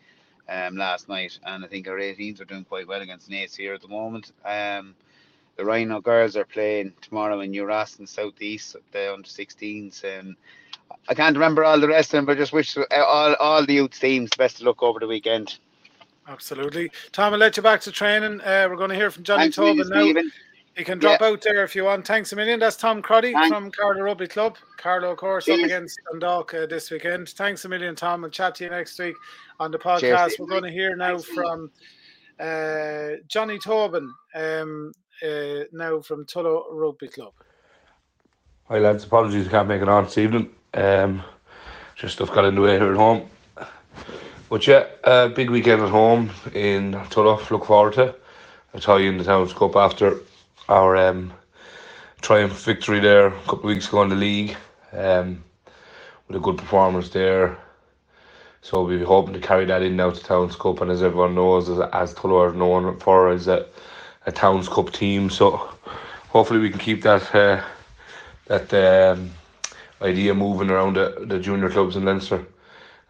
um, 0.48 0.76
last 0.76 1.08
night, 1.08 1.38
and 1.44 1.64
I 1.64 1.68
think 1.68 1.88
our 1.88 1.96
18s 1.96 2.40
are 2.40 2.44
doing 2.44 2.64
quite 2.64 2.86
well 2.86 3.00
against 3.00 3.30
Naas 3.30 3.56
here 3.56 3.72
at 3.72 3.80
the 3.80 3.88
moment. 3.88 4.30
Um, 4.44 4.94
the 5.56 5.64
Rhino 5.64 6.00
girls 6.00 6.36
are 6.36 6.44
playing 6.44 6.92
tomorrow 7.00 7.40
in 7.40 7.50
New 7.50 7.64
Ross 7.64 7.98
and 7.98 8.08
Southeast, 8.08 8.76
the 8.92 9.12
under 9.12 9.26
16s, 9.26 10.04
and 10.04 10.36
I 11.08 11.14
can't 11.14 11.34
remember 11.34 11.64
all 11.64 11.80
the 11.80 11.88
rest 11.88 12.10
of 12.10 12.18
them, 12.18 12.26
but 12.26 12.36
just 12.36 12.52
wish 12.52 12.76
all, 12.76 13.34
all 13.34 13.64
the 13.64 13.74
youth 13.74 13.98
teams 13.98 14.30
best 14.36 14.60
of 14.60 14.66
luck 14.66 14.82
over 14.82 15.00
the 15.00 15.08
weekend. 15.08 15.58
Absolutely. 16.28 16.90
Tom, 17.12 17.32
I'll 17.32 17.38
let 17.38 17.56
you 17.56 17.62
back 17.62 17.80
to 17.82 17.92
training. 17.92 18.40
Uh, 18.42 18.66
we're 18.68 18.76
going 18.76 18.90
to 18.90 18.96
hear 18.96 19.10
from 19.10 19.22
Johnny 19.22 19.44
Thanks 19.44 19.56
Tobin 19.56 19.88
now. 19.88 20.02
Stephen. 20.02 20.30
You 20.76 20.84
can 20.84 20.98
drop 20.98 21.20
yeah. 21.20 21.28
out 21.28 21.42
there 21.42 21.64
if 21.64 21.74
you 21.74 21.84
want. 21.84 22.06
Thanks 22.06 22.32
a 22.32 22.36
million. 22.36 22.60
That's 22.60 22.76
Tom 22.76 23.02
Crotty 23.02 23.32
Thanks. 23.32 23.48
from 23.48 23.70
Carlow 23.72 24.02
Rugby 24.02 24.28
Club. 24.28 24.56
Carlow, 24.76 25.10
of 25.10 25.16
course, 25.16 25.46
Cheers. 25.46 25.58
up 25.58 25.64
against 25.64 25.98
Dundalk 26.08 26.54
uh, 26.54 26.66
this 26.66 26.90
weekend. 26.92 27.30
Thanks 27.30 27.64
a 27.64 27.68
million, 27.68 27.96
Tom. 27.96 28.20
We'll 28.22 28.30
chat 28.30 28.54
to 28.56 28.64
you 28.64 28.70
next 28.70 28.96
week 29.00 29.16
on 29.58 29.72
the 29.72 29.78
podcast. 29.78 30.00
Cheers, 30.00 30.36
We're 30.38 30.46
going 30.46 30.62
to 30.62 30.70
hear 30.70 30.94
now 30.94 31.18
Thanks, 31.18 31.24
from 31.30 31.70
uh, 32.38 33.08
Johnny 33.26 33.58
Tobin, 33.58 34.14
um, 34.36 34.92
uh, 35.26 35.64
now 35.72 36.00
from 36.00 36.24
Tullow 36.26 36.66
Rugby 36.70 37.08
Club. 37.08 37.32
Hi, 38.68 38.78
lads. 38.78 39.02
Apologies, 39.02 39.48
I 39.48 39.50
can't 39.50 39.66
make 39.66 39.82
it 39.82 39.88
on 39.88 40.04
this 40.04 40.18
evening. 40.18 40.50
Um, 40.74 41.24
just 41.96 42.14
stuff 42.14 42.32
got 42.32 42.44
in 42.44 42.54
the 42.54 42.60
way 42.60 42.78
here 42.78 42.92
at 42.92 42.96
home. 42.96 43.28
But 44.48 44.66
yeah, 44.66 44.86
uh, 45.04 45.28
big 45.28 45.50
weekend 45.50 45.82
at 45.82 45.90
home 45.90 46.30
in 46.54 46.92
Tullow. 47.10 47.50
Look 47.50 47.66
forward 47.66 47.94
to. 47.94 48.14
Tell 48.80 48.98
you 48.98 49.10
in 49.10 49.18
the 49.18 49.24
Towns 49.24 49.52
Cup 49.52 49.76
after 49.76 50.20
our 50.68 50.96
um, 50.96 51.32
triumph 52.22 52.64
victory 52.64 53.00
there 53.00 53.26
a 53.26 53.40
couple 53.42 53.58
of 53.58 53.64
weeks 53.64 53.88
ago 53.88 54.02
in 54.02 54.08
the 54.08 54.16
league. 54.16 54.56
Um, 54.92 55.42
with 56.28 56.36
a 56.36 56.40
good 56.40 56.56
performance 56.56 57.10
there. 57.10 57.58
So 58.62 58.82
we'll 58.84 58.98
be 58.98 59.04
hoping 59.04 59.34
to 59.34 59.40
carry 59.40 59.66
that 59.66 59.82
in 59.82 59.96
now 59.96 60.10
to 60.10 60.22
Towns 60.22 60.56
Cup, 60.56 60.80
and 60.80 60.90
as 60.90 61.02
everyone 61.02 61.34
knows, 61.34 61.68
as, 61.68 61.80
as 61.92 62.14
Tullow 62.14 62.48
are 62.48 62.54
known 62.54 62.98
for 63.00 63.30
as 63.30 63.48
a, 63.48 63.66
a 64.24 64.32
Towns 64.32 64.68
Cup 64.68 64.92
team. 64.92 65.28
So 65.28 65.56
hopefully 66.28 66.60
we 66.60 66.70
can 66.70 66.78
keep 66.78 67.02
that 67.02 67.34
uh, 67.34 67.62
that 68.46 68.72
um, 68.72 69.30
idea 70.00 70.32
moving 70.32 70.70
around 70.70 70.94
the, 70.94 71.24
the 71.26 71.38
junior 71.38 71.68
clubs 71.68 71.96
in 71.96 72.06
Leinster 72.06 72.46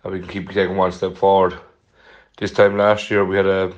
and 0.04 0.12
we 0.12 0.20
can 0.20 0.28
keep 0.28 0.50
taking 0.50 0.76
one 0.76 0.92
step 0.92 1.16
forward. 1.16 1.58
This 2.38 2.52
time 2.52 2.76
last 2.76 3.10
year, 3.10 3.24
we 3.24 3.36
had 3.36 3.46
a, 3.46 3.72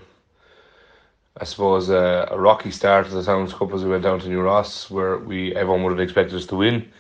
I 1.39 1.45
suppose, 1.45 1.89
a, 1.89 2.29
a 2.31 2.39
rocky 2.39 2.71
start 2.71 3.07
to 3.07 3.15
the 3.15 3.23
Towns 3.23 3.55
Cup 3.55 3.73
as 3.73 3.85
we 3.85 3.91
went 3.91 4.03
down 4.03 4.21
to 4.21 4.29
New 4.29 4.43
Ross, 4.43 4.91
where 4.91 5.19
we 5.19 5.55
everyone 5.55 5.83
would 5.85 5.93
have 5.93 6.01
expected 6.01 6.37
us 6.37 6.47
to 6.47 6.57
win. 6.57 6.91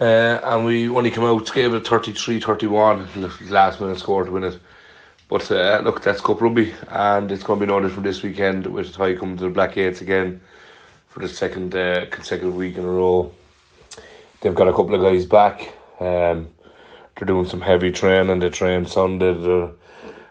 Uh, 0.00 0.40
and 0.42 0.64
we 0.64 0.88
only 0.88 1.10
came 1.10 1.24
out, 1.24 1.52
gave 1.54 1.72
it 1.72 1.86
33 1.86 2.40
31, 2.40 3.30
last 3.48 3.80
minute 3.80 3.98
score 3.98 4.24
to 4.24 4.30
win 4.30 4.44
it. 4.44 4.58
But 5.28 5.50
uh, 5.50 5.80
look, 5.82 6.02
that's 6.02 6.20
Cup 6.20 6.40
Rugby, 6.40 6.74
and 6.88 7.32
it's 7.32 7.42
going 7.42 7.58
to 7.60 7.66
be 7.66 7.72
no 7.72 7.80
different 7.80 8.04
this 8.04 8.22
weekend 8.22 8.66
with 8.66 8.94
Athy 8.94 9.18
coming 9.18 9.36
to 9.38 9.44
the 9.44 9.50
Black 9.50 9.76
Eights 9.76 10.02
again 10.02 10.40
for 11.08 11.20
the 11.20 11.28
second 11.28 11.74
uh, 11.74 12.06
consecutive 12.10 12.54
week 12.54 12.76
in 12.76 12.84
a 12.84 12.88
row. 12.88 13.32
They've 14.40 14.54
got 14.54 14.68
a 14.68 14.72
couple 14.72 14.94
of 14.94 15.00
guys 15.00 15.24
back. 15.24 15.72
Um, 15.98 16.48
they're 17.16 17.26
doing 17.26 17.46
some 17.48 17.60
heavy 17.60 17.92
training. 17.92 18.40
They 18.40 18.50
train 18.50 18.86
Sunday. 18.86 19.34
They're, 19.34 19.70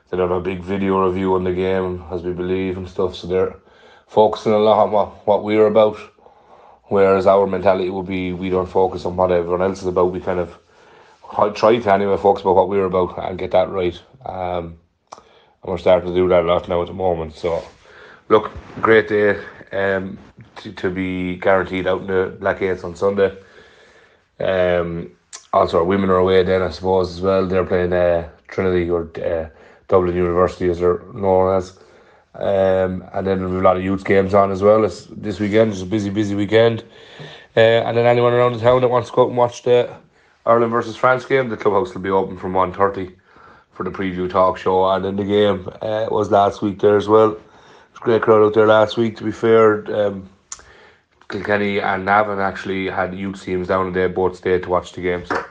they 0.09 0.17
done 0.17 0.31
a 0.31 0.39
big 0.39 0.61
video 0.61 1.07
review 1.07 1.35
on 1.35 1.43
the 1.43 1.53
game, 1.53 2.03
as 2.11 2.23
we 2.23 2.33
believe, 2.33 2.77
and 2.77 2.89
stuff. 2.89 3.15
So 3.15 3.27
they're 3.27 3.55
focusing 4.07 4.53
a 4.53 4.57
lot 4.57 4.83
on 4.83 4.91
what, 4.91 5.27
what 5.27 5.43
we're 5.43 5.67
about. 5.67 5.97
Whereas 6.85 7.25
our 7.25 7.47
mentality 7.47 7.89
would 7.89 8.05
be 8.05 8.33
we 8.33 8.49
don't 8.49 8.69
focus 8.69 9.05
on 9.05 9.15
what 9.15 9.31
everyone 9.31 9.61
else 9.61 9.81
is 9.81 9.87
about. 9.87 10.11
We 10.11 10.19
kind 10.19 10.39
of 10.39 10.57
try 11.55 11.79
to 11.79 11.93
anyway 11.93 12.17
focus 12.17 12.41
about 12.41 12.55
what 12.55 12.69
we're 12.69 12.85
about 12.85 13.17
and 13.17 13.39
get 13.39 13.51
that 13.51 13.69
right. 13.69 13.99
Um, 14.25 14.77
and 15.11 15.71
we're 15.71 15.77
starting 15.77 16.09
to 16.09 16.15
do 16.15 16.27
that 16.27 16.43
a 16.43 16.47
lot 16.47 16.67
now 16.67 16.81
at 16.81 16.87
the 16.87 16.93
moment. 16.93 17.35
So, 17.35 17.63
look, 18.29 18.51
great 18.81 19.07
day 19.07 19.41
um, 19.71 20.17
to, 20.57 20.73
to 20.73 20.89
be 20.89 21.37
guaranteed 21.37 21.87
out 21.87 22.01
in 22.01 22.07
the 22.07 22.35
Black 22.39 22.61
Eights 22.61 22.83
on 22.83 22.95
Sunday. 22.95 23.35
Um, 24.39 25.11
also, 25.53 25.77
our 25.77 25.83
women 25.83 26.09
are 26.09 26.17
away 26.17 26.43
then, 26.43 26.63
I 26.63 26.71
suppose, 26.71 27.11
as 27.11 27.21
well. 27.21 27.45
They're 27.45 27.63
playing 27.63 27.93
uh, 27.93 28.27
Trinity 28.47 28.89
or 28.89 29.09
uh, 29.23 29.49
Dublin 29.87 30.15
University, 30.15 30.69
as 30.69 30.79
they're 30.79 31.01
known 31.13 31.55
as. 31.55 31.77
Um, 32.35 33.03
and 33.13 33.27
then 33.27 33.39
we 33.45 33.51
have 33.51 33.61
a 33.61 33.63
lot 33.63 33.77
of 33.77 33.83
youth 33.83 34.03
games 34.03 34.33
on 34.33 34.51
as 34.51 34.63
well 34.63 34.83
it's, 34.83 35.05
this 35.11 35.39
weekend. 35.39 35.71
It's 35.71 35.83
a 35.83 35.85
busy, 35.85 36.09
busy 36.09 36.33
weekend. 36.33 36.83
Uh, 37.55 37.59
and 37.85 37.95
then 37.95 38.07
anyone 38.07 38.33
around 38.33 38.53
the 38.53 38.59
town 38.59 38.81
that 38.81 38.87
wants 38.87 39.09
to 39.09 39.15
go 39.15 39.23
out 39.23 39.27
and 39.27 39.37
watch 39.37 39.61
the 39.61 39.95
Ireland 40.43 40.71
versus 40.71 40.95
France 40.95 41.23
game, 41.25 41.49
the 41.49 41.57
clubhouse 41.57 41.93
will 41.93 42.01
be 42.01 42.09
open 42.09 42.37
from 42.37 42.53
1.30 42.53 43.13
for 43.73 43.83
the 43.83 43.91
preview 43.91 44.27
talk 44.27 44.57
show. 44.57 44.89
And 44.89 45.05
then 45.05 45.15
the 45.15 45.23
game 45.23 45.69
uh, 45.83 46.07
was 46.09 46.31
last 46.31 46.63
week 46.63 46.79
there 46.79 46.97
as 46.97 47.07
well. 47.07 47.33
It 47.33 47.41
was 47.91 48.01
a 48.01 48.03
great 48.03 48.23
crowd 48.23 48.43
out 48.43 48.55
there 48.55 48.65
last 48.65 48.97
week, 48.97 49.17
to 49.17 49.23
be 49.23 49.31
fair. 49.31 49.85
Um, 49.95 50.27
Kilkenny 51.29 51.79
and 51.79 52.05
Navan 52.05 52.39
actually 52.39 52.89
had 52.89 53.13
youth 53.13 53.43
teams 53.43 53.67
down 53.67 53.87
and 53.87 53.95
they 53.95 54.07
both 54.07 54.35
stayed 54.35 54.63
to 54.63 54.69
watch 54.69 54.93
the 54.93 55.01
game. 55.01 55.25
So 55.25 55.35
it 55.35 55.45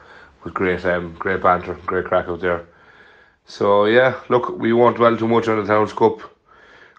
was 0.44 0.52
great, 0.52 0.84
um, 0.84 1.14
great 1.18 1.42
banter, 1.42 1.74
great 1.86 2.06
crack 2.06 2.28
out 2.28 2.40
there. 2.40 2.66
So 3.46 3.86
yeah, 3.86 4.20
look, 4.28 4.58
we 4.58 4.72
won't 4.72 4.96
dwell 4.96 5.16
too 5.16 5.28
much 5.28 5.48
on 5.48 5.58
the 5.58 5.66
Towns 5.66 5.92
Cup. 5.92 6.20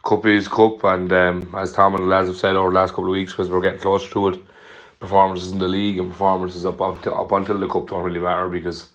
Cup 0.03 0.25
is 0.25 0.50
Cup, 0.50 0.84
and 0.84 1.12
um, 1.13 1.56
as 1.58 1.72
Tom 1.72 1.96
and 1.96 2.03
the 2.03 2.08
lads 2.08 2.27
have 2.27 2.38
said 2.38 2.58
over 2.58 2.70
the 2.70 2.75
last 2.75 2.92
couple 2.92 3.06
of 3.06 3.12
weeks, 3.12 3.32
because 3.32 3.50
we're 3.50 3.62
getting 3.62 3.80
closer 3.80 4.12
to 4.12 4.27
it, 4.30 4.39
performances 5.00 5.51
in 5.51 5.60
the 5.60 5.68
league 5.68 5.98
and 5.98 6.12
performances 6.12 6.65
up 6.65 6.82
until, 6.82 7.18
up 7.18 7.32
until 7.32 7.58
the 7.58 7.68
Cup 7.68 7.88
don't 7.88 8.03
really 8.03 8.20
matter 8.20 8.50
because 8.50 8.89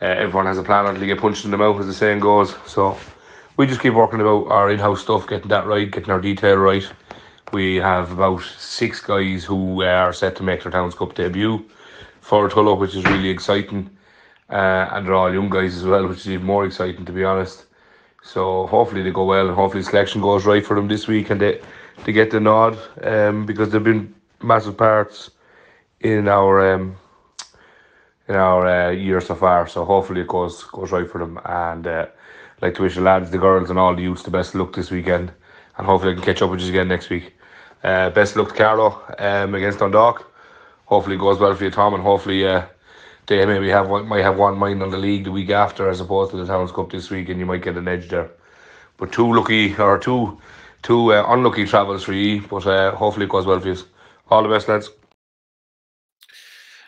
uh, 0.00 0.06
everyone 0.06 0.46
has 0.46 0.56
a 0.56 0.62
plan 0.62 0.86
until 0.86 1.02
you 1.02 1.14
get 1.14 1.20
punched 1.20 1.44
in 1.44 1.50
the 1.50 1.58
mouth, 1.58 1.78
as 1.78 1.86
the 1.86 1.92
saying 1.92 2.20
goes. 2.20 2.54
So 2.66 2.96
we 3.58 3.66
just 3.66 3.80
keep 3.80 3.92
working 3.92 4.20
about 4.20 4.48
our 4.48 4.70
in-house 4.70 5.02
stuff, 5.02 5.26
getting 5.28 5.48
that 5.48 5.66
right, 5.66 5.90
getting 5.90 6.10
our 6.10 6.20
detail 6.20 6.56
right. 6.56 6.90
We 7.54 7.76
have 7.76 8.10
about 8.10 8.42
six 8.58 9.00
guys 9.00 9.44
who 9.44 9.80
are 9.84 10.12
set 10.12 10.34
to 10.36 10.42
make 10.42 10.64
their 10.64 10.72
Towns 10.72 10.96
Cup 10.96 11.14
debut 11.14 11.64
for 12.20 12.48
Tullow, 12.48 12.76
which 12.76 12.96
is 12.96 13.04
really 13.04 13.28
exciting. 13.28 13.90
Uh, 14.50 14.88
and 14.90 15.06
they're 15.06 15.14
all 15.14 15.32
young 15.32 15.50
guys 15.50 15.76
as 15.76 15.84
well, 15.84 16.08
which 16.08 16.18
is 16.18 16.30
even 16.30 16.46
more 16.46 16.66
exciting 16.66 17.04
to 17.04 17.12
be 17.12 17.22
honest. 17.22 17.66
So 18.24 18.66
hopefully 18.66 19.02
they 19.02 19.12
go 19.12 19.24
well, 19.24 19.46
and 19.46 19.54
hopefully 19.54 19.84
selection 19.84 20.20
goes 20.20 20.44
right 20.44 20.66
for 20.66 20.74
them 20.74 20.88
this 20.88 21.06
week, 21.06 21.30
and 21.30 21.40
they 21.40 21.60
they 22.04 22.10
get 22.10 22.32
the 22.32 22.40
nod 22.40 22.76
um, 23.04 23.46
because 23.46 23.70
they've 23.70 23.84
been 23.84 24.12
massive 24.42 24.76
parts 24.76 25.30
in 26.00 26.26
our 26.26 26.74
um, 26.74 26.96
in 28.26 28.34
our 28.34 28.66
uh, 28.66 28.90
year 28.90 29.20
so 29.20 29.36
far. 29.36 29.68
So 29.68 29.84
hopefully 29.84 30.22
it 30.22 30.26
goes 30.26 30.64
goes 30.64 30.90
right 30.90 31.08
for 31.08 31.18
them, 31.18 31.38
and 31.44 31.86
uh, 31.86 32.06
I'd 32.56 32.62
like 32.62 32.74
to 32.74 32.82
wish 32.82 32.96
the 32.96 33.02
lads, 33.02 33.30
the 33.30 33.38
girls, 33.38 33.70
and 33.70 33.78
all 33.78 33.94
the 33.94 34.02
youths 34.02 34.24
the 34.24 34.30
best 34.32 34.56
luck 34.56 34.74
this 34.74 34.90
weekend, 34.90 35.32
and 35.78 35.86
hopefully 35.86 36.14
I 36.14 36.14
can 36.16 36.24
catch 36.24 36.42
up 36.42 36.50
with 36.50 36.60
you 36.60 36.70
again 36.70 36.88
next 36.88 37.10
week. 37.10 37.33
Uh, 37.84 38.10
best 38.10 38.34
luck 38.34 38.48
to 38.48 38.54
Carlow 38.54 39.00
um, 39.18 39.54
against 39.54 39.78
Dundalk. 39.78 40.32
Hopefully 40.86 41.16
it 41.16 41.20
goes 41.20 41.38
well 41.38 41.54
for 41.54 41.64
you, 41.64 41.70
Tom, 41.70 41.94
and 41.94 42.02
hopefully. 42.02 42.46
Uh, 42.46 42.64
they 43.26 43.44
maybe 43.46 43.70
have 43.70 43.88
one, 43.88 44.06
might 44.06 44.22
have 44.22 44.36
one 44.36 44.58
mind 44.58 44.82
on 44.82 44.90
the 44.90 44.98
league 44.98 45.24
the 45.24 45.32
week 45.32 45.50
after 45.50 45.88
as 45.88 46.00
opposed 46.00 46.30
to 46.30 46.36
the 46.36 46.46
Towns 46.46 46.72
Cup 46.72 46.90
this 46.90 47.10
week, 47.10 47.30
and 47.30 47.40
you 47.40 47.46
might 47.46 47.62
get 47.62 47.76
an 47.76 47.88
edge 47.88 48.08
there. 48.08 48.30
But 48.98 49.12
two 49.12 49.32
lucky 49.32 49.74
or 49.76 49.98
two 49.98 50.38
two 50.82 51.14
uh, 51.14 51.24
unlucky 51.28 51.64
travels 51.66 52.04
for 52.04 52.12
you, 52.12 52.42
but 52.42 52.66
uh, 52.66 52.94
hopefully 52.94 53.24
it 53.24 53.30
goes 53.30 53.46
well 53.46 53.58
for 53.58 53.68
you. 53.68 53.78
All 54.30 54.42
the 54.42 54.48
best, 54.50 54.68
lads. 54.68 54.90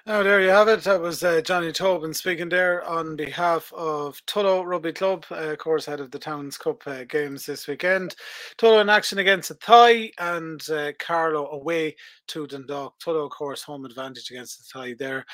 Now, 0.06 0.22
there 0.22 0.40
you 0.40 0.50
have 0.50 0.68
it. 0.68 0.84
That 0.84 1.00
was 1.00 1.24
uh, 1.24 1.40
Johnny 1.40 1.72
Tobin 1.72 2.14
speaking 2.14 2.48
there 2.48 2.84
on 2.84 3.16
behalf 3.16 3.72
of 3.72 4.24
Tullow 4.26 4.64
Rugby 4.64 4.92
Club, 4.92 5.24
uh, 5.32 5.34
of 5.34 5.58
course, 5.58 5.84
head 5.84 5.98
of 5.98 6.12
the 6.12 6.18
Towns 6.20 6.56
Cup 6.56 6.86
uh, 6.86 7.02
games 7.02 7.44
this 7.44 7.66
weekend. 7.66 8.14
Tullow 8.56 8.80
in 8.80 8.88
action 8.88 9.18
against 9.18 9.50
Athy 9.50 10.12
and 10.20 10.62
uh, 10.70 10.92
Carlow 11.00 11.50
away 11.50 11.96
to 12.28 12.46
Dundalk. 12.46 13.00
Tullow, 13.00 13.24
of 13.24 13.32
course, 13.32 13.64
home 13.64 13.84
advantage 13.84 14.30
against 14.30 14.72
Athy 14.72 14.96
there 14.96 15.26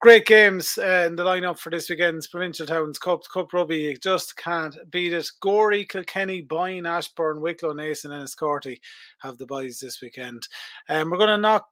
great 0.00 0.26
games 0.26 0.78
uh, 0.78 1.04
in 1.06 1.16
the 1.16 1.24
lineup 1.24 1.58
for 1.58 1.70
this 1.70 1.90
weekend's 1.90 2.28
Provincial 2.28 2.66
Towns 2.66 2.98
Cup. 2.98 3.20
Cup 3.30 3.52
Rugby, 3.52 3.78
you 3.78 3.96
just 3.96 4.36
can't 4.36 4.74
beat 4.90 5.12
it. 5.12 5.28
Gorey, 5.42 5.84
Kilkenny, 5.84 6.40
Boyne, 6.40 6.86
Ashbourne, 6.86 7.40
Wicklow, 7.40 7.72
Nason, 7.72 8.12
and 8.12 8.22
Enniscorthy 8.26 8.80
have 9.18 9.36
the 9.36 9.46
boys 9.46 9.80
this 9.80 10.00
weekend. 10.00 10.46
And 10.88 11.02
um, 11.02 11.10
we're 11.10 11.18
going 11.18 11.28
to 11.28 11.36
knock. 11.36 11.66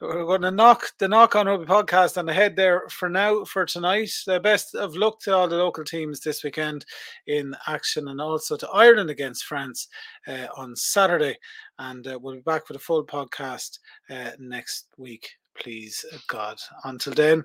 We're 0.00 0.24
going 0.24 0.42
to 0.42 0.50
knock 0.50 0.92
the 0.98 1.08
Knock 1.08 1.36
on 1.36 1.46
Rugby 1.46 1.66
podcast 1.66 2.16
on 2.16 2.26
the 2.26 2.32
head 2.32 2.56
there 2.56 2.88
for 2.88 3.08
now, 3.08 3.44
for 3.44 3.66
tonight. 3.66 4.10
The 4.26 4.40
best 4.40 4.74
of 4.74 4.96
luck 4.96 5.20
to 5.20 5.34
all 5.34 5.46
the 5.46 5.56
local 5.56 5.84
teams 5.84 6.20
this 6.20 6.42
weekend 6.42 6.86
in 7.26 7.54
action 7.66 8.08
and 8.08 8.20
also 8.20 8.56
to 8.56 8.68
Ireland 8.70 9.10
against 9.10 9.44
France 9.44 9.88
uh, 10.26 10.46
on 10.56 10.74
Saturday. 10.74 11.36
And 11.78 12.06
uh, 12.06 12.18
we'll 12.20 12.36
be 12.36 12.40
back 12.40 12.68
with 12.68 12.78
a 12.78 12.80
full 12.80 13.04
podcast 13.04 13.78
uh, 14.08 14.30
next 14.38 14.86
week 14.96 15.30
please 15.60 16.04
God. 16.28 16.58
Until 16.84 17.12
then, 17.12 17.44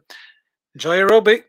enjoy 0.74 0.98
your 0.98 1.08
rugby. 1.08 1.44